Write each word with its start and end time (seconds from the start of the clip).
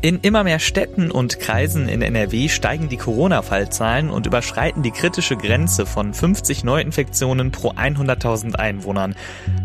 In 0.00 0.20
immer 0.20 0.44
mehr 0.44 0.60
Städten 0.60 1.10
und 1.10 1.40
Kreisen 1.40 1.88
in 1.88 2.02
NRW 2.02 2.48
steigen 2.48 2.88
die 2.88 2.98
Corona-Fallzahlen 2.98 4.10
und 4.10 4.26
überschreiten 4.26 4.84
die 4.84 4.92
kritische 4.92 5.36
Grenze 5.36 5.86
von 5.86 6.14
50 6.14 6.62
Neuinfektionen 6.62 7.50
pro 7.50 7.72
100.000 7.72 8.54
Einwohnern. 8.54 9.16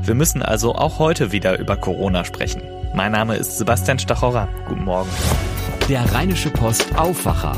Wir 0.02 0.16
müssen 0.16 0.42
also 0.42 0.74
auch 0.74 0.98
heute 0.98 1.32
wieder 1.32 1.60
über 1.60 1.78
Corona 1.78 2.26
sprechen. 2.26 2.64
Mein 2.96 3.12
Name 3.12 3.36
ist 3.36 3.60
Sebastian 3.60 4.00
Stachorra. 4.00 4.48
Guten 4.68 4.86
Morgen. 4.86 5.10
Der 5.88 6.12
Rheinische 6.12 6.50
Post 6.50 6.98
Aufwacher. 6.98 7.56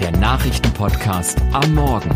Der 0.00 0.10
Nachrichtenpodcast 0.10 1.40
am 1.52 1.72
Morgen. 1.74 2.10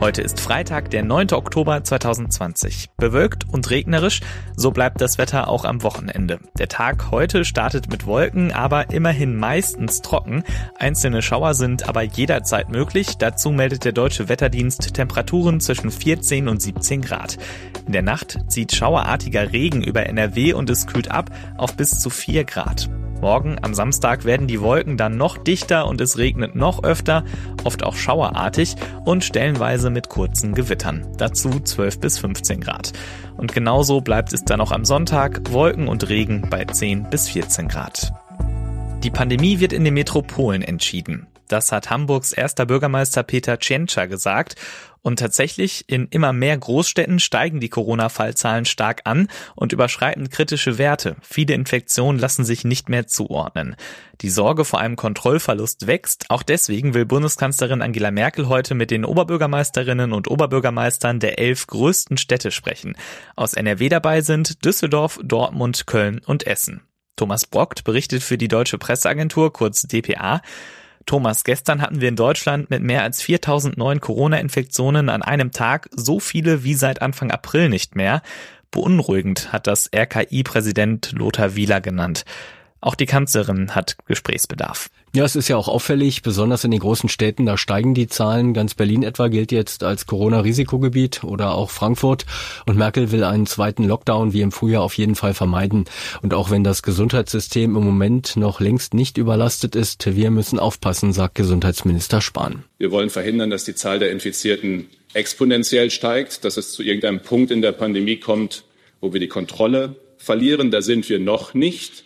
Heute 0.00 0.22
ist 0.22 0.40
Freitag, 0.40 0.90
der 0.90 1.02
9. 1.02 1.32
Oktober 1.32 1.84
2020. 1.84 2.88
Bewölkt 2.96 3.39
und 3.52 3.70
regnerisch, 3.70 4.20
so 4.56 4.70
bleibt 4.70 5.00
das 5.00 5.18
Wetter 5.18 5.48
auch 5.48 5.64
am 5.64 5.82
Wochenende. 5.82 6.38
Der 6.58 6.68
Tag 6.68 7.10
heute 7.10 7.44
startet 7.44 7.90
mit 7.90 8.06
Wolken, 8.06 8.52
aber 8.52 8.90
immerhin 8.90 9.36
meistens 9.36 10.02
trocken. 10.02 10.44
Einzelne 10.78 11.22
Schauer 11.22 11.54
sind 11.54 11.88
aber 11.88 12.02
jederzeit 12.02 12.68
möglich. 12.68 13.16
Dazu 13.18 13.50
meldet 13.50 13.84
der 13.84 13.92
Deutsche 13.92 14.28
Wetterdienst 14.28 14.94
Temperaturen 14.94 15.60
zwischen 15.60 15.90
14 15.90 16.48
und 16.48 16.62
17 16.62 17.02
Grad. 17.02 17.38
In 17.86 17.92
der 17.92 18.02
Nacht 18.02 18.38
zieht 18.48 18.74
schauerartiger 18.74 19.52
Regen 19.52 19.82
über 19.82 20.06
NRW 20.06 20.52
und 20.52 20.70
es 20.70 20.86
kühlt 20.86 21.10
ab 21.10 21.30
auf 21.56 21.76
bis 21.76 22.00
zu 22.00 22.10
4 22.10 22.44
Grad. 22.44 22.88
Morgen 23.20 23.58
am 23.60 23.74
Samstag 23.74 24.24
werden 24.24 24.46
die 24.46 24.62
Wolken 24.62 24.96
dann 24.96 25.18
noch 25.18 25.36
dichter 25.36 25.86
und 25.86 26.00
es 26.00 26.16
regnet 26.16 26.54
noch 26.54 26.84
öfter, 26.84 27.24
oft 27.64 27.84
auch 27.84 27.94
schauerartig 27.94 28.76
und 29.04 29.24
stellenweise 29.24 29.90
mit 29.90 30.08
kurzen 30.08 30.54
Gewittern. 30.54 31.06
Dazu 31.18 31.60
12 31.60 32.00
bis 32.00 32.18
15 32.18 32.60
Grad. 32.60 32.92
Und 33.36 33.52
genauso 33.52 34.00
bleibt 34.00 34.32
es 34.32 34.44
dann 34.44 34.60
auch 34.62 34.72
am 34.72 34.86
Sonntag, 34.86 35.52
Wolken 35.52 35.86
und 35.86 36.08
Regen 36.08 36.48
bei 36.48 36.64
10 36.64 37.10
bis 37.10 37.28
14 37.28 37.68
Grad. 37.68 38.12
Die 39.02 39.10
Pandemie 39.10 39.60
wird 39.60 39.74
in 39.74 39.84
den 39.84 39.94
Metropolen 39.94 40.62
entschieden. 40.62 41.26
Das 41.50 41.72
hat 41.72 41.90
Hamburgs 41.90 42.32
erster 42.32 42.64
Bürgermeister 42.64 43.24
Peter 43.24 43.58
Tschentscher 43.58 44.06
gesagt. 44.06 44.54
Und 45.02 45.18
tatsächlich, 45.18 45.84
in 45.88 46.08
immer 46.08 46.32
mehr 46.32 46.56
Großstädten 46.58 47.20
steigen 47.20 47.60
die 47.60 47.70
Corona-Fallzahlen 47.70 48.66
stark 48.66 49.02
an 49.04 49.28
und 49.54 49.72
überschreiten 49.72 50.28
kritische 50.28 50.76
Werte. 50.76 51.16
Viele 51.22 51.54
Infektionen 51.54 52.18
lassen 52.18 52.44
sich 52.44 52.64
nicht 52.64 52.88
mehr 52.88 53.06
zuordnen. 53.06 53.76
Die 54.20 54.28
Sorge 54.28 54.66
vor 54.66 54.80
einem 54.80 54.96
Kontrollverlust 54.96 55.86
wächst. 55.86 56.26
Auch 56.28 56.42
deswegen 56.42 56.92
will 56.92 57.06
Bundeskanzlerin 57.06 57.80
Angela 57.80 58.10
Merkel 58.10 58.48
heute 58.48 58.74
mit 58.74 58.90
den 58.90 59.06
Oberbürgermeisterinnen 59.06 60.12
und 60.12 60.30
Oberbürgermeistern 60.30 61.18
der 61.18 61.38
elf 61.38 61.66
größten 61.66 62.18
Städte 62.18 62.50
sprechen. 62.50 62.96
Aus 63.36 63.54
NRW 63.54 63.88
dabei 63.88 64.20
sind 64.20 64.64
Düsseldorf, 64.64 65.18
Dortmund, 65.22 65.86
Köln 65.86 66.20
und 66.26 66.46
Essen. 66.46 66.82
Thomas 67.16 67.46
Brockt 67.46 67.84
berichtet 67.84 68.22
für 68.22 68.38
die 68.38 68.48
Deutsche 68.48 68.78
Presseagentur, 68.78 69.52
kurz 69.52 69.82
DPA. 69.82 70.40
Thomas, 71.10 71.42
gestern 71.42 71.82
hatten 71.82 72.00
wir 72.00 72.08
in 72.08 72.14
Deutschland 72.14 72.70
mit 72.70 72.84
mehr 72.84 73.02
als 73.02 73.20
4000 73.20 73.76
neuen 73.76 74.00
Corona-Infektionen 74.00 75.08
an 75.08 75.22
einem 75.22 75.50
Tag 75.50 75.88
so 75.90 76.20
viele 76.20 76.62
wie 76.62 76.74
seit 76.74 77.02
Anfang 77.02 77.32
April 77.32 77.68
nicht 77.68 77.96
mehr. 77.96 78.22
Beunruhigend 78.70 79.52
hat 79.52 79.66
das 79.66 79.90
RKI-Präsident 79.92 81.10
Lothar 81.10 81.56
Wieler 81.56 81.80
genannt. 81.80 82.24
Auch 82.80 82.94
die 82.94 83.06
Kanzlerin 83.06 83.74
hat 83.74 83.96
Gesprächsbedarf. 84.06 84.88
Ja, 85.12 85.24
es 85.24 85.34
ist 85.34 85.48
ja 85.48 85.56
auch 85.56 85.66
auffällig, 85.66 86.22
besonders 86.22 86.62
in 86.62 86.70
den 86.70 86.78
großen 86.78 87.08
Städten, 87.08 87.44
da 87.44 87.56
steigen 87.56 87.94
die 87.94 88.06
Zahlen. 88.06 88.54
Ganz 88.54 88.74
Berlin 88.74 89.02
etwa 89.02 89.26
gilt 89.26 89.50
jetzt 89.50 89.82
als 89.82 90.06
Corona-Risikogebiet 90.06 91.24
oder 91.24 91.54
auch 91.54 91.70
Frankfurt. 91.70 92.26
Und 92.64 92.78
Merkel 92.78 93.10
will 93.10 93.24
einen 93.24 93.46
zweiten 93.46 93.82
Lockdown 93.82 94.32
wie 94.32 94.40
im 94.40 94.52
Frühjahr 94.52 94.84
auf 94.84 94.94
jeden 94.94 95.16
Fall 95.16 95.34
vermeiden. 95.34 95.86
Und 96.22 96.32
auch 96.32 96.50
wenn 96.50 96.62
das 96.62 96.84
Gesundheitssystem 96.84 97.74
im 97.74 97.82
Moment 97.82 98.36
noch 98.36 98.60
längst 98.60 98.94
nicht 98.94 99.18
überlastet 99.18 99.74
ist, 99.74 100.14
wir 100.14 100.30
müssen 100.30 100.60
aufpassen, 100.60 101.12
sagt 101.12 101.34
Gesundheitsminister 101.34 102.20
Spahn. 102.20 102.62
Wir 102.78 102.92
wollen 102.92 103.10
verhindern, 103.10 103.50
dass 103.50 103.64
die 103.64 103.74
Zahl 103.74 103.98
der 103.98 104.12
Infizierten 104.12 104.86
exponentiell 105.12 105.90
steigt, 105.90 106.44
dass 106.44 106.56
es 106.56 106.70
zu 106.70 106.84
irgendeinem 106.84 107.20
Punkt 107.20 107.50
in 107.50 107.62
der 107.62 107.72
Pandemie 107.72 108.18
kommt, 108.18 108.62
wo 109.00 109.12
wir 109.12 109.18
die 109.18 109.26
Kontrolle 109.26 109.96
verlieren. 110.18 110.70
Da 110.70 110.82
sind 110.82 111.08
wir 111.08 111.18
noch 111.18 111.52
nicht. 111.52 112.04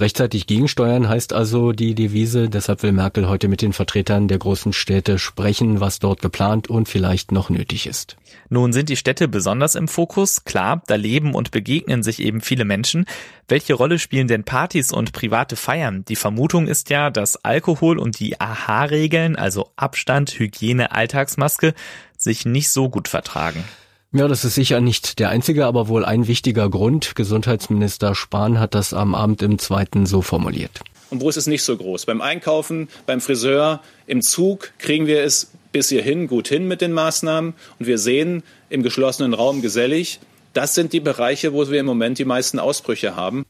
Rechtzeitig 0.00 0.46
gegensteuern 0.46 1.08
heißt 1.08 1.32
also 1.32 1.72
die 1.72 1.96
Devise. 1.96 2.48
Deshalb 2.48 2.84
will 2.84 2.92
Merkel 2.92 3.28
heute 3.28 3.48
mit 3.48 3.62
den 3.62 3.72
Vertretern 3.72 4.28
der 4.28 4.38
großen 4.38 4.72
Städte 4.72 5.18
sprechen, 5.18 5.80
was 5.80 5.98
dort 5.98 6.22
geplant 6.22 6.68
und 6.68 6.88
vielleicht 6.88 7.32
noch 7.32 7.50
nötig 7.50 7.86
ist. 7.88 8.16
Nun 8.48 8.72
sind 8.72 8.90
die 8.90 8.96
Städte 8.96 9.26
besonders 9.26 9.74
im 9.74 9.88
Fokus. 9.88 10.44
Klar, 10.44 10.82
da 10.86 10.94
leben 10.94 11.34
und 11.34 11.50
begegnen 11.50 12.04
sich 12.04 12.22
eben 12.22 12.40
viele 12.40 12.64
Menschen. 12.64 13.06
Welche 13.48 13.74
Rolle 13.74 13.98
spielen 13.98 14.28
denn 14.28 14.44
Partys 14.44 14.92
und 14.92 15.12
private 15.12 15.56
Feiern? 15.56 16.04
Die 16.06 16.16
Vermutung 16.16 16.68
ist 16.68 16.90
ja, 16.90 17.10
dass 17.10 17.44
Alkohol 17.44 17.98
und 17.98 18.20
die 18.20 18.40
AHA-Regeln, 18.40 19.34
also 19.34 19.70
Abstand, 19.74 20.38
Hygiene, 20.38 20.92
Alltagsmaske, 20.92 21.74
sich 22.16 22.46
nicht 22.46 22.70
so 22.70 22.88
gut 22.88 23.08
vertragen. 23.08 23.64
Ja, 24.12 24.26
das 24.26 24.42
ist 24.42 24.54
sicher 24.54 24.80
nicht 24.80 25.18
der 25.18 25.28
einzige, 25.28 25.66
aber 25.66 25.88
wohl 25.88 26.02
ein 26.02 26.26
wichtiger 26.26 26.70
Grund. 26.70 27.14
Gesundheitsminister 27.14 28.14
Spahn 28.14 28.58
hat 28.58 28.74
das 28.74 28.94
am 28.94 29.14
Abend 29.14 29.42
im 29.42 29.58
zweiten 29.58 30.06
so 30.06 30.22
formuliert. 30.22 30.80
Und 31.10 31.20
wo 31.20 31.28
ist 31.28 31.36
es 31.36 31.46
nicht 31.46 31.62
so 31.62 31.76
groß? 31.76 32.06
Beim 32.06 32.22
Einkaufen, 32.22 32.88
beim 33.04 33.20
Friseur, 33.20 33.82
im 34.06 34.22
Zug 34.22 34.72
kriegen 34.78 35.06
wir 35.06 35.22
es 35.22 35.50
bis 35.72 35.90
hierhin 35.90 36.26
gut 36.26 36.48
hin 36.48 36.66
mit 36.66 36.80
den 36.80 36.92
Maßnahmen. 36.92 37.52
Und 37.78 37.86
wir 37.86 37.98
sehen 37.98 38.42
im 38.70 38.82
geschlossenen 38.82 39.34
Raum 39.34 39.60
gesellig, 39.60 40.20
das 40.54 40.74
sind 40.74 40.94
die 40.94 41.00
Bereiche, 41.00 41.52
wo 41.52 41.68
wir 41.70 41.80
im 41.80 41.86
Moment 41.86 42.18
die 42.18 42.24
meisten 42.24 42.58
Ausbrüche 42.58 43.14
haben. 43.14 43.44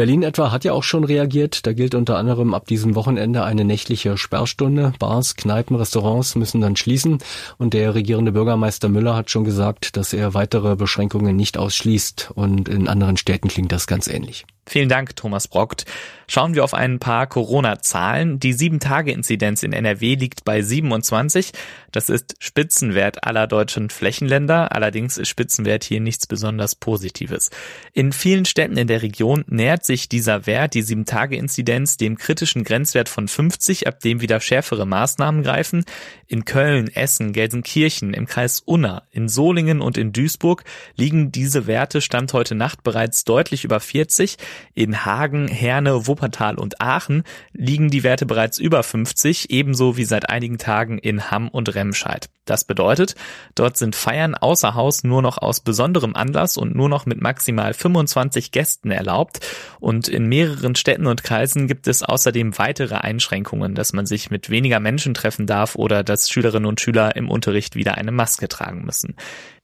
Berlin 0.00 0.22
etwa 0.22 0.50
hat 0.50 0.64
ja 0.64 0.72
auch 0.72 0.82
schon 0.82 1.04
reagiert. 1.04 1.66
Da 1.66 1.74
gilt 1.74 1.94
unter 1.94 2.16
anderem 2.16 2.54
ab 2.54 2.66
diesem 2.66 2.94
Wochenende 2.94 3.44
eine 3.44 3.66
nächtliche 3.66 4.16
Sperrstunde. 4.16 4.94
Bars, 4.98 5.36
Kneipen, 5.36 5.76
Restaurants 5.76 6.36
müssen 6.36 6.62
dann 6.62 6.74
schließen. 6.74 7.18
Und 7.58 7.74
der 7.74 7.94
regierende 7.94 8.32
Bürgermeister 8.32 8.88
Müller 8.88 9.14
hat 9.14 9.28
schon 9.28 9.44
gesagt, 9.44 9.98
dass 9.98 10.14
er 10.14 10.32
weitere 10.32 10.74
Beschränkungen 10.74 11.36
nicht 11.36 11.58
ausschließt. 11.58 12.30
Und 12.34 12.70
in 12.70 12.88
anderen 12.88 13.18
Städten 13.18 13.48
klingt 13.48 13.72
das 13.72 13.86
ganz 13.86 14.08
ähnlich. 14.08 14.46
Vielen 14.66 14.88
Dank, 14.88 15.16
Thomas 15.16 15.48
Brockt. 15.48 15.84
Schauen 16.28 16.54
wir 16.54 16.62
auf 16.62 16.74
ein 16.74 17.00
paar 17.00 17.26
Corona-Zahlen. 17.26 18.38
Die 18.38 18.54
7-Tage-Inzidenz 18.54 19.64
in 19.64 19.72
NRW 19.72 20.14
liegt 20.14 20.44
bei 20.44 20.62
27. 20.62 21.50
Das 21.90 22.08
ist 22.08 22.36
Spitzenwert 22.38 23.24
aller 23.24 23.48
deutschen 23.48 23.90
Flächenländer. 23.90 24.70
Allerdings 24.70 25.18
ist 25.18 25.28
Spitzenwert 25.28 25.82
hier 25.82 25.98
nichts 25.98 26.28
besonders 26.28 26.76
Positives. 26.76 27.50
In 27.94 28.12
vielen 28.12 28.44
Städten 28.44 28.76
in 28.76 28.86
der 28.86 29.02
Region 29.02 29.44
nähert 29.48 29.84
sich 29.84 30.08
dieser 30.08 30.46
Wert, 30.46 30.74
die 30.74 30.84
7-Tage-Inzidenz, 30.84 31.96
dem 31.96 32.16
kritischen 32.16 32.62
Grenzwert 32.62 33.08
von 33.08 33.26
50, 33.26 33.88
ab 33.88 33.98
dem 33.98 34.20
wieder 34.20 34.40
schärfere 34.40 34.86
Maßnahmen 34.86 35.42
greifen. 35.42 35.84
In 36.28 36.44
Köln, 36.44 36.86
Essen, 36.94 37.32
Gelsenkirchen, 37.32 38.14
im 38.14 38.26
Kreis 38.26 38.60
Unna, 38.64 39.02
in 39.10 39.28
Solingen 39.28 39.80
und 39.80 39.98
in 39.98 40.12
Duisburg 40.12 40.62
liegen 40.94 41.32
diese 41.32 41.66
Werte 41.66 42.00
Stand 42.00 42.32
heute 42.34 42.54
Nacht 42.54 42.84
bereits 42.84 43.24
deutlich 43.24 43.64
über 43.64 43.80
40. 43.80 44.36
In 44.74 45.04
Hagen, 45.04 45.48
Herne, 45.48 46.06
Wuppertal 46.06 46.56
und 46.56 46.80
Aachen 46.80 47.24
liegen 47.52 47.90
die 47.90 48.02
Werte 48.02 48.26
bereits 48.26 48.58
über 48.58 48.82
50, 48.82 49.50
ebenso 49.50 49.96
wie 49.96 50.04
seit 50.04 50.28
einigen 50.30 50.58
Tagen 50.58 50.98
in 50.98 51.30
Hamm 51.30 51.48
und 51.48 51.74
Remscheid. 51.74 52.28
Das 52.50 52.64
bedeutet, 52.64 53.14
dort 53.54 53.76
sind 53.76 53.94
Feiern 53.94 54.34
außer 54.34 54.74
Haus 54.74 55.04
nur 55.04 55.22
noch 55.22 55.38
aus 55.38 55.60
besonderem 55.60 56.16
Anlass 56.16 56.56
und 56.56 56.74
nur 56.74 56.88
noch 56.88 57.06
mit 57.06 57.20
maximal 57.20 57.74
25 57.74 58.50
Gästen 58.50 58.90
erlaubt. 58.90 59.46
Und 59.78 60.08
in 60.08 60.26
mehreren 60.26 60.74
Städten 60.74 61.06
und 61.06 61.22
Kreisen 61.22 61.68
gibt 61.68 61.86
es 61.86 62.02
außerdem 62.02 62.58
weitere 62.58 62.96
Einschränkungen, 62.96 63.76
dass 63.76 63.92
man 63.92 64.04
sich 64.04 64.32
mit 64.32 64.50
weniger 64.50 64.80
Menschen 64.80 65.14
treffen 65.14 65.46
darf 65.46 65.76
oder 65.76 66.02
dass 66.02 66.28
Schülerinnen 66.28 66.66
und 66.66 66.80
Schüler 66.80 67.14
im 67.14 67.30
Unterricht 67.30 67.76
wieder 67.76 67.96
eine 67.96 68.10
Maske 68.10 68.48
tragen 68.48 68.84
müssen. 68.84 69.14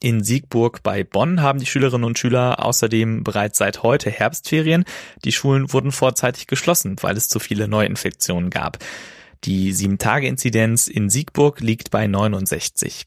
In 0.07 0.23
Siegburg 0.23 0.85
bei 0.85 1.03
Bonn 1.03 1.43
haben 1.43 1.59
die 1.59 1.67
Schülerinnen 1.67 2.05
und 2.05 2.17
Schüler 2.17 2.65
außerdem 2.65 3.25
bereits 3.25 3.59
seit 3.59 3.83
heute 3.83 4.09
Herbstferien. 4.09 4.85
Die 5.25 5.33
Schulen 5.33 5.73
wurden 5.73 5.91
vorzeitig 5.91 6.47
geschlossen, 6.47 6.95
weil 7.01 7.17
es 7.17 7.27
zu 7.27 7.41
viele 7.41 7.67
Neuinfektionen 7.67 8.51
gab. 8.51 8.79
Die 9.43 9.75
7-Tage-Inzidenz 9.75 10.87
in 10.87 11.11
Siegburg 11.11 11.59
liegt 11.59 11.91
bei 11.91 12.07
69. 12.07 13.07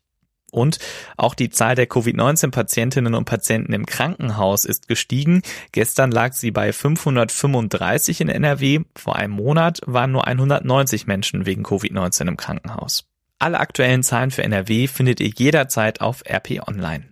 Und 0.51 0.79
auch 1.15 1.35
die 1.35 1.49
Zahl 1.49 1.75
der 1.75 1.87
Covid-19-Patientinnen 1.87 3.15
und 3.15 3.23
Patienten 3.23 3.71
im 3.71 3.85
Krankenhaus 3.85 4.65
ist 4.65 4.89
gestiegen. 4.89 5.41
Gestern 5.71 6.11
lag 6.11 6.33
sie 6.33 6.51
bei 6.51 6.73
535 6.73 8.19
in 8.19 8.27
NRW. 8.27 8.81
Vor 8.97 9.15
einem 9.15 9.35
Monat 9.35 9.79
waren 9.85 10.11
nur 10.11 10.27
190 10.27 11.07
Menschen 11.07 11.45
wegen 11.45 11.63
Covid-19 11.63 12.27
im 12.27 12.35
Krankenhaus. 12.35 13.05
Alle 13.39 13.59
aktuellen 13.59 14.03
Zahlen 14.03 14.31
für 14.31 14.43
NRW 14.43 14.87
findet 14.87 15.21
ihr 15.21 15.29
jederzeit 15.29 16.01
auf 16.01 16.23
RP 16.29 16.67
Online. 16.67 17.05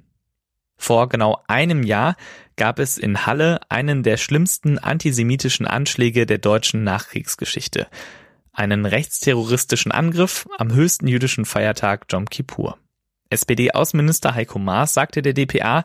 Vor 0.77 1.09
genau 1.09 1.41
einem 1.47 1.83
Jahr 1.83 2.15
gab 2.57 2.79
es 2.79 2.97
in 2.97 3.25
Halle 3.25 3.61
einen 3.69 4.03
der 4.03 4.17
schlimmsten 4.17 4.77
antisemitischen 4.77 5.65
Anschläge 5.65 6.25
der 6.25 6.37
deutschen 6.37 6.83
Nachkriegsgeschichte. 6.83 7.87
Einen 8.51 8.85
rechtsterroristischen 8.85 9.91
Angriff 9.91 10.47
am 10.57 10.73
höchsten 10.73 11.07
jüdischen 11.07 11.45
Feiertag 11.45 12.05
Jom 12.09 12.25
Kippur. 12.25 12.77
SPD-Außenminister 13.29 14.35
Heiko 14.35 14.59
Maas 14.59 14.93
sagte 14.93 15.21
der 15.21 15.33
DPA, 15.33 15.83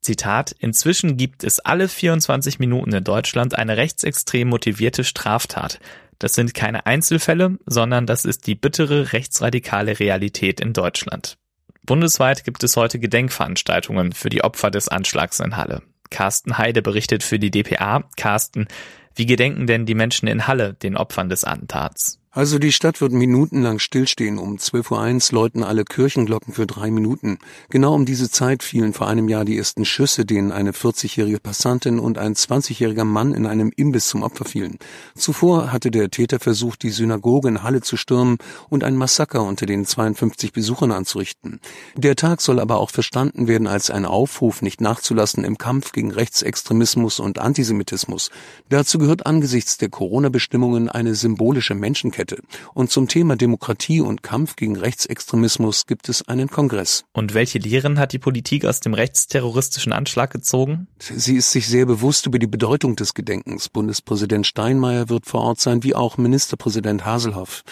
Zitat, 0.00 0.52
inzwischen 0.58 1.16
gibt 1.16 1.44
es 1.44 1.60
alle 1.60 1.88
24 1.88 2.58
Minuten 2.58 2.92
in 2.92 3.04
Deutschland 3.04 3.54
eine 3.54 3.76
rechtsextrem 3.76 4.48
motivierte 4.48 5.04
Straftat. 5.04 5.80
Das 6.20 6.34
sind 6.34 6.54
keine 6.54 6.86
Einzelfälle, 6.86 7.58
sondern 7.66 8.06
das 8.06 8.24
ist 8.24 8.46
die 8.46 8.54
bittere 8.54 9.12
rechtsradikale 9.12 9.98
Realität 9.98 10.60
in 10.60 10.74
Deutschland. 10.74 11.38
Bundesweit 11.82 12.44
gibt 12.44 12.62
es 12.62 12.76
heute 12.76 12.98
Gedenkveranstaltungen 12.98 14.12
für 14.12 14.28
die 14.28 14.44
Opfer 14.44 14.70
des 14.70 14.88
Anschlags 14.88 15.40
in 15.40 15.56
Halle. 15.56 15.82
Carsten 16.10 16.58
Heide 16.58 16.82
berichtet 16.82 17.22
für 17.22 17.38
die 17.38 17.50
DPA. 17.50 18.04
Carsten, 18.16 18.68
wie 19.14 19.26
gedenken 19.26 19.66
denn 19.66 19.86
die 19.86 19.94
Menschen 19.94 20.28
in 20.28 20.46
Halle 20.46 20.74
den 20.74 20.96
Opfern 20.96 21.30
des 21.30 21.44
Attentats? 21.44 22.19
Also 22.32 22.60
die 22.60 22.70
Stadt 22.70 23.00
wird 23.00 23.10
minutenlang 23.10 23.80
stillstehen. 23.80 24.38
Um 24.38 24.54
12.01 24.54 25.32
Uhr 25.32 25.40
läuten 25.40 25.64
alle 25.64 25.84
Kirchenglocken 25.84 26.54
für 26.54 26.64
drei 26.64 26.92
Minuten. 26.92 27.38
Genau 27.70 27.92
um 27.92 28.06
diese 28.06 28.30
Zeit 28.30 28.62
fielen 28.62 28.92
vor 28.92 29.08
einem 29.08 29.28
Jahr 29.28 29.44
die 29.44 29.58
ersten 29.58 29.84
Schüsse, 29.84 30.24
denen 30.24 30.52
eine 30.52 30.70
40-jährige 30.70 31.40
Passantin 31.40 31.98
und 31.98 32.18
ein 32.18 32.36
20-jähriger 32.36 33.02
Mann 33.02 33.34
in 33.34 33.46
einem 33.46 33.72
Imbiss 33.74 34.06
zum 34.06 34.22
Opfer 34.22 34.44
fielen. 34.44 34.78
Zuvor 35.16 35.72
hatte 35.72 35.90
der 35.90 36.08
Täter 36.08 36.38
versucht, 36.38 36.84
die 36.84 36.90
Synagoge 36.90 37.48
in 37.48 37.64
Halle 37.64 37.80
zu 37.80 37.96
stürmen 37.96 38.38
und 38.68 38.84
ein 38.84 38.94
Massaker 38.94 39.42
unter 39.42 39.66
den 39.66 39.84
52 39.84 40.52
Besuchern 40.52 40.92
anzurichten. 40.92 41.58
Der 41.96 42.14
Tag 42.14 42.42
soll 42.42 42.60
aber 42.60 42.78
auch 42.78 42.90
verstanden 42.90 43.48
werden 43.48 43.66
als 43.66 43.90
ein 43.90 44.04
Aufruf, 44.04 44.62
nicht 44.62 44.80
nachzulassen 44.80 45.42
im 45.42 45.58
Kampf 45.58 45.90
gegen 45.90 46.12
Rechtsextremismus 46.12 47.18
und 47.18 47.40
Antisemitismus. 47.40 48.30
Dazu 48.68 48.98
gehört 48.98 49.26
angesichts 49.26 49.78
der 49.78 49.88
Corona-Bestimmungen 49.88 50.88
eine 50.88 51.16
symbolische 51.16 51.74
Menschenkette 51.74 52.19
Lichterkette. 52.20 52.42
Und 52.74 52.90
zum 52.90 53.08
Thema 53.08 53.36
Demokratie 53.36 54.00
und 54.00 54.22
Kampf 54.22 54.56
gegen 54.56 54.76
Rechtsextremismus 54.76 55.86
gibt 55.86 56.08
es 56.08 56.26
einen 56.28 56.48
Kongress. 56.48 57.04
Und 57.12 57.34
welche 57.34 57.58
Lehren 57.58 57.98
hat 57.98 58.12
die 58.12 58.18
Politik 58.18 58.64
aus 58.64 58.80
dem 58.80 58.94
rechtsterroristischen 58.94 59.92
Anschlag 59.92 60.30
gezogen? 60.30 60.88
Sie 60.98 61.36
ist 61.36 61.52
sich 61.52 61.68
sehr 61.68 61.86
bewusst 61.86 62.26
über 62.26 62.38
die 62.38 62.46
Bedeutung 62.46 62.96
des 62.96 63.14
Gedenkens. 63.14 63.68
Bundespräsident 63.68 64.46
Steinmeier 64.46 65.08
wird 65.08 65.26
vor 65.26 65.42
Ort 65.42 65.60
sein, 65.60 65.82
wie 65.82 65.94
auch 65.94 66.18
Ministerpräsident 66.18 67.04
Haselhoff. 67.04 67.62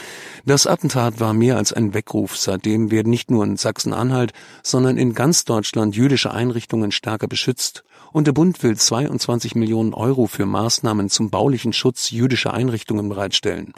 Das 0.45 0.67
Attentat 0.67 1.21
war 1.21 1.33
mehr 1.33 1.57
als 1.57 1.73
ein 1.73 1.95
Weckruf. 1.95 2.37
Seitdem 2.37 2.91
werden 2.91 3.11
nicht 3.11 3.31
nur 3.31 3.45
in 3.45 3.57
Sachsen-Anhalt, 3.57 4.33
sondern 4.63 4.97
in 4.97 5.15
ganz 5.15 5.45
Deutschland 5.45 5.97
jüdische 5.97 6.33
Einrichtungen 6.33 6.93
stärker 6.93 7.29
beschützt. 7.29 7.85
Und 8.13 8.27
der 8.27 8.33
Bund 8.33 8.63
will 8.63 8.77
22 8.77 9.55
Millionen 9.55 9.93
Euro 9.93 10.27
für 10.27 10.47
Maßnahmen 10.47 11.11
zum 11.11 11.31
baulichen 11.31 11.73
Schutz 11.73 12.11
jüdischer 12.11 12.55
Einrichtungen 12.55 13.09
bereitstellen. 13.09 13.73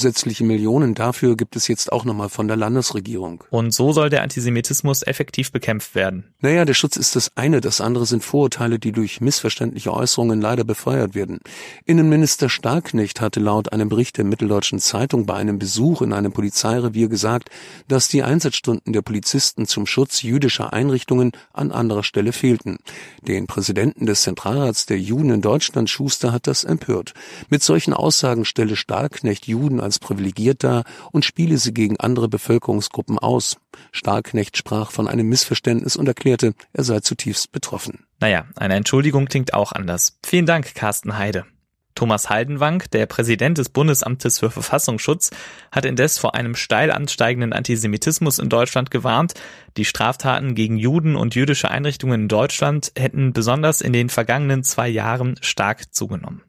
Zusätzliche 0.00 0.44
Millionen 0.44 0.94
dafür 0.94 1.36
gibt 1.36 1.56
es 1.56 1.68
jetzt 1.68 1.92
auch 1.92 2.06
nochmal 2.06 2.30
von 2.30 2.48
der 2.48 2.56
Landesregierung. 2.56 3.44
Und 3.50 3.74
so 3.74 3.92
soll 3.92 4.08
der 4.08 4.22
Antisemitismus 4.22 5.02
effektiv 5.02 5.52
bekämpft 5.52 5.94
werden. 5.94 6.24
Naja, 6.40 6.64
der 6.64 6.72
Schutz 6.72 6.96
ist 6.96 7.16
das 7.16 7.36
eine, 7.36 7.60
das 7.60 7.82
andere 7.82 8.06
sind 8.06 8.24
Vorurteile, 8.24 8.78
die 8.78 8.92
durch 8.92 9.20
missverständliche 9.20 9.92
Äußerungen 9.92 10.40
leider 10.40 10.64
befeuert 10.64 11.14
werden. 11.14 11.40
Innenminister 11.84 12.48
Starknecht 12.48 13.20
hatte 13.20 13.40
laut 13.40 13.74
einem 13.74 13.90
Bericht 13.90 14.16
der 14.16 14.24
Mitteldeutschen 14.24 14.78
Zeitung 14.78 15.26
bei 15.26 15.34
einem 15.34 15.58
Besuch 15.58 16.00
in 16.00 16.14
einem 16.14 16.32
Polizeirevier 16.32 17.08
gesagt, 17.08 17.50
dass 17.86 18.08
die 18.08 18.22
Einsatzstunden 18.22 18.94
der 18.94 19.02
Polizisten 19.02 19.66
zum 19.66 19.84
Schutz 19.84 20.22
jüdischer 20.22 20.72
Einrichtungen 20.72 21.32
an 21.52 21.72
anderer 21.72 22.04
Stelle 22.04 22.32
fehlten. 22.32 22.78
Den 23.20 23.46
Präsidenten 23.46 24.06
des 24.06 24.22
Zentralrats 24.22 24.86
der 24.86 24.98
Juden 24.98 25.28
in 25.28 25.42
Deutschland, 25.42 25.90
Schuster, 25.90 26.32
hat 26.32 26.46
das 26.46 26.64
empört. 26.64 27.12
Mit 27.50 27.62
solchen 27.62 27.92
Aussagen 27.92 28.46
stelle 28.46 28.76
Stahlknecht 28.76 29.46
Juden 29.46 29.78
als 29.80 29.89
privilegiert 29.98 30.64
dar 30.64 30.84
und 31.12 31.24
spiele 31.24 31.58
sie 31.58 31.74
gegen 31.74 31.98
andere 31.98 32.28
Bevölkerungsgruppen 32.28 33.18
aus. 33.18 33.56
Stahlknecht 33.92 34.56
sprach 34.56 34.90
von 34.90 35.08
einem 35.08 35.28
Missverständnis 35.28 35.96
und 35.96 36.06
erklärte, 36.06 36.54
er 36.72 36.84
sei 36.84 37.00
zutiefst 37.00 37.52
betroffen. 37.52 38.04
Naja, 38.20 38.44
eine 38.56 38.74
Entschuldigung 38.74 39.26
klingt 39.26 39.54
auch 39.54 39.72
anders. 39.72 40.18
Vielen 40.24 40.46
Dank, 40.46 40.74
Carsten 40.74 41.16
Heide. 41.18 41.46
Thomas 41.94 42.30
Haldenwang, 42.30 42.82
der 42.92 43.06
Präsident 43.06 43.58
des 43.58 43.68
Bundesamtes 43.68 44.38
für 44.38 44.50
Verfassungsschutz, 44.50 45.30
hat 45.70 45.84
indes 45.84 46.18
vor 46.18 46.34
einem 46.34 46.54
steil 46.54 46.90
ansteigenden 46.90 47.52
Antisemitismus 47.52 48.38
in 48.38 48.48
Deutschland 48.48 48.90
gewarnt. 48.90 49.34
Die 49.76 49.84
Straftaten 49.84 50.54
gegen 50.54 50.78
Juden 50.78 51.16
und 51.16 51.34
jüdische 51.34 51.70
Einrichtungen 51.70 52.22
in 52.22 52.28
Deutschland 52.28 52.92
hätten 52.96 53.32
besonders 53.32 53.80
in 53.80 53.92
den 53.92 54.08
vergangenen 54.08 54.64
zwei 54.64 54.88
Jahren 54.88 55.36
stark 55.42 55.92
zugenommen. 55.92 56.42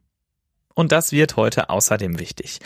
Und 0.73 0.91
das 0.91 1.11
wird 1.11 1.35
heute 1.35 1.69
außerdem 1.69 2.17
wichtig. 2.17 2.59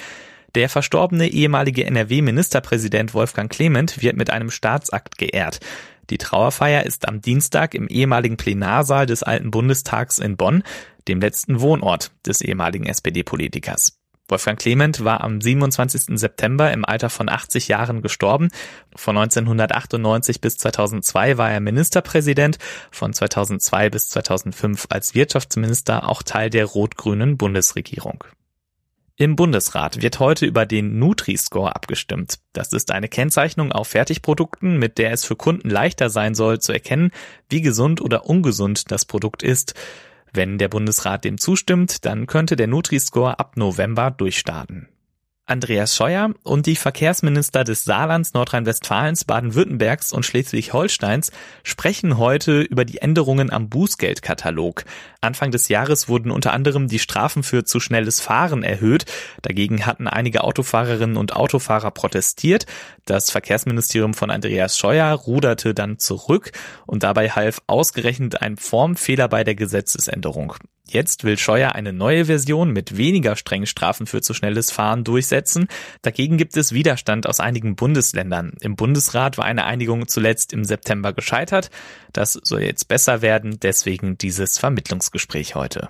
Der 0.56 0.70
verstorbene 0.70 1.28
ehemalige 1.28 1.84
NRW-Ministerpräsident 1.86 3.14
Wolfgang 3.14 3.52
Clement 3.52 4.02
wird 4.02 4.16
mit 4.16 4.30
einem 4.30 4.50
Staatsakt 4.50 5.18
geehrt. 5.18 5.60
Die 6.10 6.18
Trauerfeier 6.18 6.86
ist 6.86 7.10
am 7.10 7.20
Dienstag 7.20 7.74
im 7.74 7.88
ehemaligen 7.90 8.38
Plenarsaal 8.38 9.06
des 9.06 9.22
Alten 9.22 9.52
Bundestags 9.52 10.18
in 10.18 10.38
Bonn, 10.38 10.64
dem 11.10 11.20
letzten 11.20 11.60
Wohnort 11.60 12.12
des 12.26 12.40
ehemaligen 12.40 12.86
SPD-Politikers. 12.86 14.00
Wolfgang 14.30 14.58
Clement 14.58 15.04
war 15.04 15.26
am 15.26 15.42
27. 15.42 16.18
September 16.18 16.72
im 16.72 16.86
Alter 16.86 17.10
von 17.10 17.28
80 17.28 17.68
Jahren 17.68 18.02
gestorben. 18.02 18.50
Von 18.96 19.18
1998 19.18 20.40
bis 20.40 20.58
2002 20.58 21.38
war 21.38 21.52
er 21.52 21.60
Ministerpräsident, 21.60 22.60
von 22.92 23.12
2002 23.12 23.90
bis 23.90 24.08
2005 24.08 24.88
als 24.90 25.16
Wirtschaftsminister 25.16 26.08
auch 26.08 26.24
Teil 26.24 26.50
der 26.50 26.66
rot-grünen 26.66 27.38
Bundesregierung. 27.38 28.24
Im 29.18 29.38
Bundesrat 29.38 30.02
wird 30.02 30.20
heute 30.20 30.46
über 30.46 30.66
den 30.66 31.00
Nutri-Score 31.00 31.74
abgestimmt. 31.74 32.40
Das 32.52 32.74
ist 32.74 32.92
eine 32.92 33.08
Kennzeichnung 33.08 33.72
auf 33.72 33.88
Fertigprodukten, 33.88 34.78
mit 34.78 34.98
der 34.98 35.14
es 35.14 35.24
für 35.24 35.38
Kunden 35.38 35.70
leichter 35.70 36.10
sein 36.10 36.36
soll 36.36 36.60
zu 36.60 36.74
erkennen, 36.74 37.12
wie 37.48 37.62
gesund 37.62 38.02
oder 38.02 38.26
ungesund 38.26 38.92
das 38.92 39.06
Produkt 39.06 39.42
ist. 39.42 39.74
Wenn 40.34 40.58
der 40.58 40.68
Bundesrat 40.68 41.24
dem 41.24 41.38
zustimmt, 41.38 42.04
dann 42.04 42.28
könnte 42.28 42.58
der 42.58 42.68
Nutri-Score 42.68 43.40
ab 43.40 43.56
November 43.56 44.12
durchstarten. 44.12 44.90
Andreas 45.48 45.96
Scheuer 45.96 46.32
und 46.42 46.66
die 46.66 46.76
Verkehrsminister 46.76 47.64
des 47.64 47.84
Saarlands, 47.84 48.34
Nordrhein-Westfalens, 48.34 49.26
Baden-Württembergs 49.26 50.12
und 50.12 50.26
Schleswig-Holsteins 50.26 51.32
sprechen 51.64 52.18
heute 52.18 52.62
über 52.62 52.84
die 52.84 52.98
Änderungen 52.98 53.54
am 53.54 53.70
Bußgeldkatalog. 53.70 54.86
Anfang 55.22 55.52
des 55.52 55.68
Jahres 55.68 56.10
wurden 56.10 56.32
unter 56.32 56.52
anderem 56.52 56.88
die 56.88 56.98
Strafen 56.98 57.44
für 57.44 57.64
zu 57.64 57.80
schnelles 57.80 58.22
Fahren 58.22 58.64
erhöht. 58.64 59.06
Dagegen 59.44 59.86
hatten 59.86 60.08
einige 60.08 60.44
Autofahrerinnen 60.44 61.16
und 61.16 61.36
Autofahrer 61.36 61.92
protestiert. 61.92 62.66
Das 63.06 63.30
Verkehrsministerium 63.30 64.16
von 64.16 64.32
Andreas 64.32 64.80
Scheuer 64.80 65.12
ruderte 65.14 65.76
dann 65.76 66.00
zurück 66.00 66.54
und 66.88 67.04
dabei 67.04 67.30
half 67.30 67.62
ausgerechnet 67.68 68.42
ein 68.42 68.58
Formfehler 68.58 69.28
bei 69.28 69.44
der 69.44 69.54
Gesetzesänderung. 69.54 70.56
Jetzt 70.88 71.24
will 71.24 71.38
Scheuer 71.38 71.74
eine 71.74 71.94
neue 71.94 72.26
Version 72.26 72.72
mit 72.72 72.96
weniger 72.96 73.36
strengen 73.36 73.66
Strafen 73.66 74.06
für 74.06 74.22
zu 74.22 74.34
schnelles 74.34 74.72
Fahren 74.72 75.04
durchsetzen. 75.04 75.68
Dagegen 76.04 76.38
gibt 76.38 76.56
es 76.58 76.74
Widerstand 76.74 77.28
aus 77.28 77.40
einigen 77.40 77.76
Bundesländern. 77.76 78.54
Im 78.62 78.76
Bundesrat 78.76 79.38
war 79.38 79.46
eine 79.46 79.66
Einigung 79.66 80.08
zuletzt 80.08 80.54
im 80.54 80.64
September 80.64 81.14
gescheitert. 81.14 81.72
Das 82.14 82.34
soll 82.34 82.62
jetzt 82.62 82.88
besser 82.88 83.22
werden, 83.22 83.60
deswegen 83.62 84.18
dieses 84.18 84.60
Vermittlungsgespräch 84.60 85.56
heute. 85.56 85.90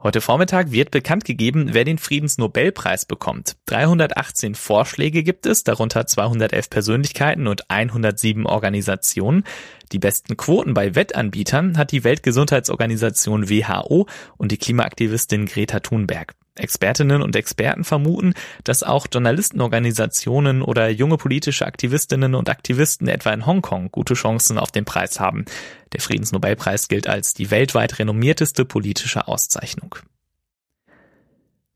Heute 0.00 0.20
Vormittag 0.20 0.70
wird 0.70 0.92
bekannt 0.92 1.24
gegeben, 1.24 1.70
wer 1.72 1.82
den 1.82 1.98
Friedensnobelpreis 1.98 3.04
bekommt. 3.04 3.56
318 3.66 4.54
Vorschläge 4.54 5.24
gibt 5.24 5.44
es, 5.44 5.64
darunter 5.64 6.06
211 6.06 6.70
Persönlichkeiten 6.70 7.48
und 7.48 7.68
107 7.68 8.46
Organisationen. 8.46 9.42
Die 9.90 9.98
besten 9.98 10.36
Quoten 10.36 10.72
bei 10.72 10.94
Wettanbietern 10.94 11.76
hat 11.76 11.90
die 11.90 12.04
Weltgesundheitsorganisation 12.04 13.50
WHO 13.50 14.06
und 14.36 14.52
die 14.52 14.58
Klimaaktivistin 14.58 15.46
Greta 15.46 15.80
Thunberg. 15.80 16.36
Expertinnen 16.58 17.22
und 17.22 17.36
Experten 17.36 17.84
vermuten, 17.84 18.34
dass 18.64 18.82
auch 18.82 19.06
Journalistenorganisationen 19.10 20.62
oder 20.62 20.88
junge 20.88 21.16
politische 21.16 21.66
Aktivistinnen 21.66 22.34
und 22.34 22.48
Aktivisten 22.48 23.08
etwa 23.08 23.32
in 23.32 23.46
Hongkong 23.46 23.90
gute 23.90 24.14
Chancen 24.14 24.58
auf 24.58 24.70
den 24.70 24.84
Preis 24.84 25.20
haben. 25.20 25.44
Der 25.92 26.00
Friedensnobelpreis 26.00 26.88
gilt 26.88 27.06
als 27.06 27.34
die 27.34 27.50
weltweit 27.50 27.98
renommierteste 27.98 28.64
politische 28.64 29.28
Auszeichnung. 29.28 29.96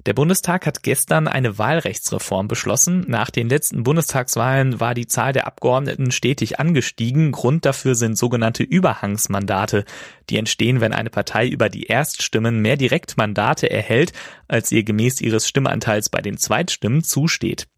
Der 0.05 0.15
Bundestag 0.15 0.67
hat 0.67 0.83
gestern 0.83 1.29
eine 1.29 1.59
Wahlrechtsreform 1.59 2.49
beschlossen. 2.49 3.05
Nach 3.07 3.31
den 3.31 3.49
letzten 3.49 3.85
Bundestagswahlen 3.85 4.81
war 4.81 4.95
die 4.95 5.07
Zahl 5.07 5.33
der 5.33 5.47
Abgeordneten 5.47 6.11
stetig 6.11 6.59
angestiegen. 6.59 7.31
Grund 7.31 7.65
dafür 7.65 7.95
sind 7.95 8.19
sogenannte 8.19 8.65
Überhangsmandate. 8.65 9.85
Die 10.29 10.39
entstehen, 10.39 10.81
wenn 10.81 10.93
eine 10.93 11.11
Partei 11.11 11.47
über 11.47 11.69
die 11.69 11.85
Erststimmen 11.85 12.61
mehr 12.61 12.77
Direktmandate 12.77 13.71
erhält, 13.71 14.13
als 14.49 14.73
ihr 14.73 14.83
gemäß 14.83 15.21
ihres 15.21 15.47
Stimmanteils 15.47 16.09
bei 16.09 16.21
den 16.21 16.37
Zweitstimmen 16.37 17.05
zusteht. 17.05 17.69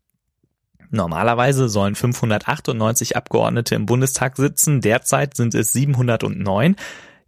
Normalerweise 0.91 1.69
sollen 1.69 1.95
598 1.95 3.17
Abgeordnete 3.17 3.75
im 3.75 3.85
Bundestag 3.85 4.37
sitzen, 4.37 4.81
derzeit 4.81 5.37
sind 5.37 5.55
es 5.55 5.73
709. 5.73 6.77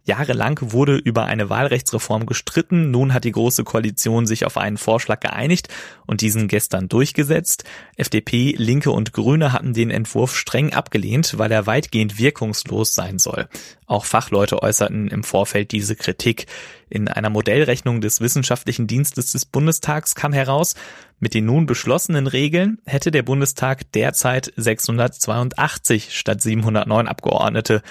Jahrelang 0.07 0.57
wurde 0.61 0.95
über 0.95 1.25
eine 1.25 1.49
Wahlrechtsreform 1.49 2.25
gestritten. 2.25 2.91
Nun 2.91 3.13
hat 3.13 3.25
die 3.25 3.33
Große 3.33 3.65
Koalition 3.65 4.25
sich 4.25 4.45
auf 4.45 4.57
einen 4.57 4.77
Vorschlag 4.77 5.19
geeinigt 5.19 5.67
und 6.05 6.21
diesen 6.21 6.47
gestern 6.47 6.87
durchgesetzt. 6.87 7.65
FDP, 7.97 8.55
Linke 8.57 8.91
und 8.91 9.11
Grüne 9.11 9.51
hatten 9.51 9.73
den 9.73 9.91
Entwurf 9.91 10.35
streng 10.35 10.71
abgelehnt, 10.73 11.37
weil 11.37 11.51
er 11.51 11.67
weitgehend 11.67 12.17
wirkungslos 12.17 12.95
sein 12.95 13.19
soll. 13.19 13.49
Auch 13.85 14.05
Fachleute 14.05 14.63
äußerten 14.63 15.09
im 15.09 15.23
Vorfeld 15.23 15.71
diese 15.71 15.95
Kritik. 15.97 16.47
In 16.89 17.09
einer 17.09 17.29
Modellrechnung 17.29 17.99
des 17.99 18.21
Wissenschaftlichen 18.21 18.87
Dienstes 18.87 19.33
des 19.33 19.45
Bundestags 19.45 20.15
kam 20.15 20.31
heraus, 20.31 20.75
mit 21.19 21.33
den 21.33 21.45
nun 21.45 21.65
beschlossenen 21.65 22.27
Regeln 22.27 22.79
hätte 22.85 23.11
der 23.11 23.23
Bundestag 23.23 23.91
derzeit 23.91 24.53
682 24.55 26.15
statt 26.15 26.41
709 26.41 27.07
Abgeordnete 27.07 27.81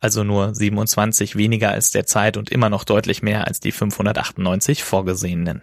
also 0.00 0.24
nur 0.24 0.54
27 0.54 1.36
weniger 1.36 1.70
als 1.70 1.90
der 1.90 2.06
Zeit 2.06 2.36
und 2.36 2.50
immer 2.50 2.70
noch 2.70 2.84
deutlich 2.84 3.22
mehr 3.22 3.46
als 3.46 3.60
die 3.60 3.72
598 3.72 4.84
vorgesehenen. 4.84 5.62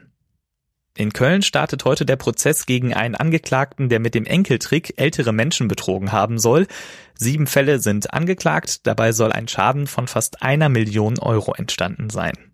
In 0.96 1.12
Köln 1.12 1.42
startet 1.42 1.86
heute 1.86 2.06
der 2.06 2.18
Prozess 2.18 2.68
gegen 2.68 2.94
einen 2.94 3.16
Angeklagten, 3.16 3.90
der 3.90 4.00
mit 4.00 4.14
dem 4.14 4.26
Enkeltrick 4.26 4.94
ältere 4.98 5.34
Menschen 5.34 5.68
betrogen 5.68 6.12
haben 6.12 6.38
soll. 6.38 6.68
Sieben 7.16 7.48
Fälle 7.48 7.80
sind 7.80 8.14
angeklagt, 8.14 8.86
dabei 8.86 9.12
soll 9.12 9.32
ein 9.32 9.48
Schaden 9.48 9.88
von 9.88 10.08
fast 10.08 10.44
einer 10.44 10.70
Million 10.70 11.18
Euro 11.18 11.54
entstanden 11.54 12.12
sein. 12.12 12.53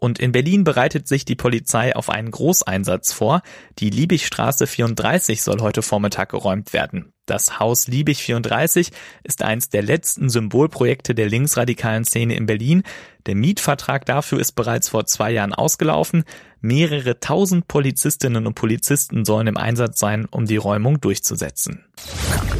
Und 0.00 0.18
in 0.18 0.32
Berlin 0.32 0.64
bereitet 0.64 1.06
sich 1.06 1.26
die 1.26 1.36
Polizei 1.36 1.94
auf 1.94 2.08
einen 2.08 2.30
Großeinsatz 2.30 3.12
vor. 3.12 3.42
Die 3.78 3.90
Liebigstraße 3.90 4.66
34 4.66 5.42
soll 5.42 5.60
heute 5.60 5.82
Vormittag 5.82 6.30
geräumt 6.30 6.72
werden. 6.72 7.12
Das 7.26 7.60
Haus 7.60 7.86
Liebig 7.86 8.22
34 8.22 8.92
ist 9.24 9.42
eins 9.42 9.68
der 9.68 9.82
letzten 9.82 10.30
Symbolprojekte 10.30 11.14
der 11.14 11.28
linksradikalen 11.28 12.06
Szene 12.06 12.34
in 12.34 12.46
Berlin. 12.46 12.82
Der 13.26 13.34
Mietvertrag 13.34 14.06
dafür 14.06 14.40
ist 14.40 14.52
bereits 14.52 14.88
vor 14.88 15.04
zwei 15.04 15.32
Jahren 15.32 15.52
ausgelaufen. 15.52 16.24
Mehrere 16.62 17.20
tausend 17.20 17.68
Polizistinnen 17.68 18.46
und 18.46 18.54
Polizisten 18.54 19.26
sollen 19.26 19.48
im 19.48 19.58
Einsatz 19.58 20.00
sein, 20.00 20.26
um 20.30 20.46
die 20.46 20.56
Räumung 20.56 21.02
durchzusetzen. 21.02 21.84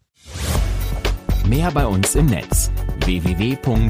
Mehr 1.45 1.73
bei 1.73 1.87
uns 1.87 2.14
im 2.14 2.26
Netz 2.26 2.71
www.rp-online.de 3.05 3.81